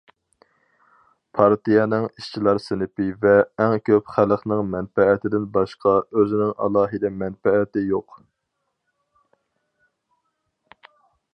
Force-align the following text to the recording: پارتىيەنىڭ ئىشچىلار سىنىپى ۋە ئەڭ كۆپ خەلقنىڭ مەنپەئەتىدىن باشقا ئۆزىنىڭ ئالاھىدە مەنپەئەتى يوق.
پارتىيەنىڭ 1.39 2.05
ئىشچىلار 2.21 2.59
سىنىپى 2.67 3.05
ۋە 3.25 3.33
ئەڭ 3.65 3.75
كۆپ 3.89 4.09
خەلقنىڭ 4.15 4.63
مەنپەئەتىدىن 4.71 5.45
باشقا 5.57 5.93
ئۆزىنىڭ 6.21 6.55
ئالاھىدە 6.67 7.13
مەنپەئەتى 7.25 7.85
يوق. 7.91 8.17